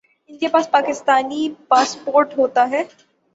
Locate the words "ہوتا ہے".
2.37-2.83